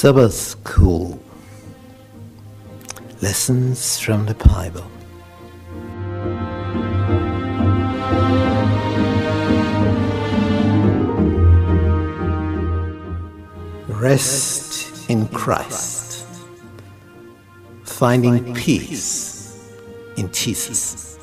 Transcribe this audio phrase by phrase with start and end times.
[0.00, 1.20] Sabbath School
[3.20, 4.99] Lessons from the Bible.
[14.10, 16.26] Rest in Christ.
[17.84, 19.70] Finding peace
[20.16, 21.16] in Jesus.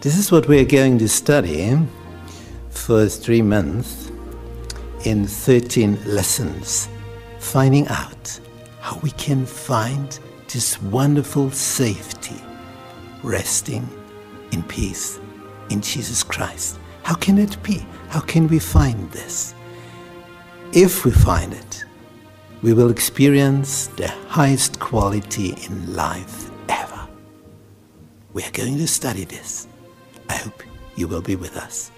[0.00, 1.76] This is what we're going to study
[2.70, 4.12] for three months
[5.04, 6.88] in 13 lessons,
[7.40, 8.38] finding out
[8.78, 12.40] how we can find this wonderful safety,
[13.24, 13.88] resting
[14.52, 15.18] in peace
[15.72, 16.78] in Jesus Christ.
[17.02, 17.84] How can it be?
[18.08, 19.54] How can we find this?
[20.72, 21.84] If we find it,
[22.62, 27.08] we will experience the highest quality in life ever.
[28.32, 29.66] We are going to study this.
[30.28, 30.62] I hope
[30.96, 31.91] you will be with us.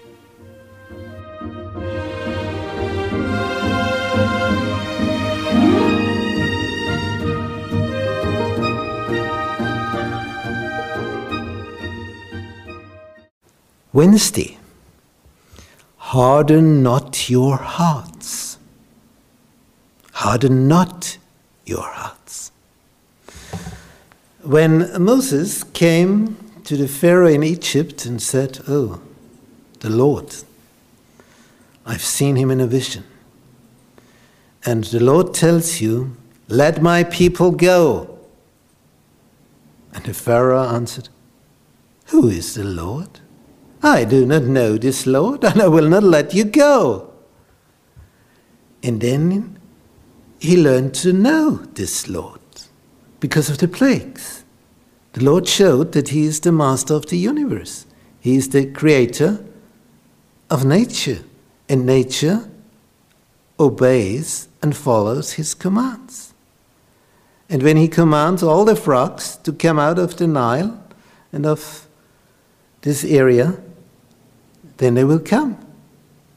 [13.95, 14.57] Wednesday,
[15.95, 18.57] harden not your hearts.
[20.11, 21.17] Harden not
[21.65, 22.51] your hearts.
[24.43, 28.99] When Moses came to the Pharaoh in Egypt and said, Oh,
[29.79, 30.35] the Lord,
[31.85, 33.05] I've seen him in a vision.
[34.65, 36.17] And the Lord tells you,
[36.49, 38.19] Let my people go.
[39.93, 41.07] And the Pharaoh answered,
[42.07, 43.21] Who is the Lord?
[43.85, 47.13] I do not know this Lord, and I will not let you go.
[48.81, 49.59] And then
[50.39, 52.39] he learned to know this Lord
[53.19, 54.43] because of the plagues.
[55.13, 57.85] The Lord showed that He is the master of the universe.
[58.19, 59.45] He is the creator
[60.49, 61.23] of nature,
[61.69, 62.49] and nature
[63.59, 66.33] obeys and follows His commands.
[67.49, 70.83] And when He commands all the frogs to come out of the Nile
[71.31, 71.87] and of
[72.81, 73.59] this area,
[74.77, 75.57] then they will come.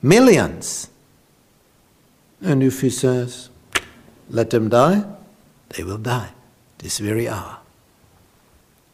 [0.02, 0.88] Millions.
[2.40, 3.50] And if He says,
[4.30, 5.04] let them die,
[5.70, 6.30] they will die
[6.78, 7.58] this very hour.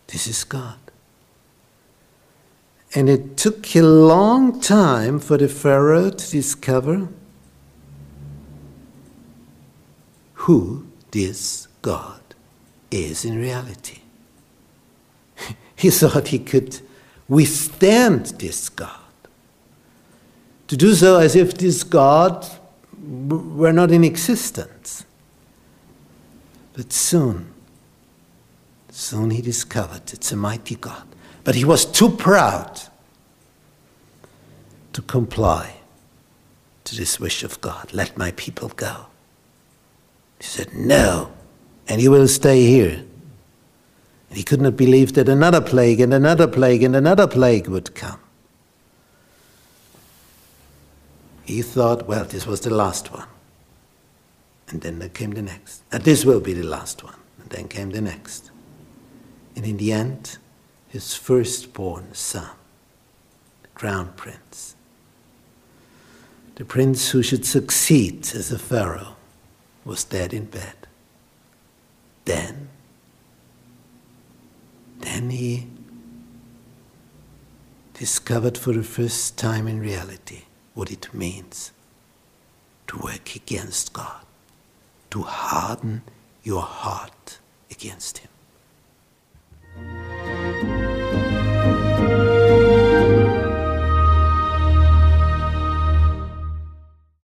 [0.06, 0.78] This is God.
[2.94, 7.08] And it took a long time for the Pharaoh to discover
[10.34, 12.20] who this God
[12.90, 14.00] is in reality.
[15.76, 16.80] he thought he could
[17.28, 19.03] withstand this God.
[20.68, 22.46] To do so as if this God
[23.00, 25.04] were not in existence.
[26.74, 27.54] But soon
[28.94, 31.02] Soon he discovered it's a mighty God.
[31.42, 32.80] But he was too proud
[34.92, 35.78] to comply
[36.84, 37.92] to this wish of God.
[37.92, 39.06] Let my people go.
[40.38, 41.32] He said, No,
[41.88, 43.04] and you will stay here.
[44.28, 47.96] And he could not believe that another plague and another plague and another plague would
[47.96, 48.20] come.
[51.44, 53.28] He thought, well, this was the last one.
[54.68, 55.82] And then there came the next.
[55.92, 57.16] And this will be the last one.
[57.40, 58.50] And then came the next
[59.56, 60.38] and in the end,
[60.88, 62.50] his firstborn son,
[63.62, 64.74] the crown prince,
[66.56, 69.16] the prince who should succeed as a pharaoh,
[69.84, 70.74] was dead in bed.
[72.24, 72.68] Then,
[75.00, 75.66] then he
[77.92, 80.42] discovered for the first time in reality
[80.74, 81.72] what it means
[82.88, 84.24] to work against God,
[85.10, 86.02] to harden
[86.42, 87.38] your heart
[87.70, 88.30] against Him.